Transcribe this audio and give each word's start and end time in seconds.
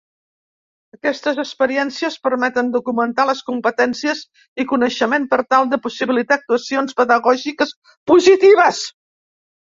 Aquestes 0.95 1.39
experiències 1.41 2.15
permeten 2.27 2.71
documentar 2.75 3.25
les 3.29 3.43
competències 3.49 4.23
i 4.63 4.65
coneixements 4.71 5.29
per 5.33 5.39
tal 5.55 5.69
de 5.73 5.79
possibilitar 5.83 6.39
actuacions 6.41 6.97
pedagògiques 7.03 7.75
positives. 8.13 8.81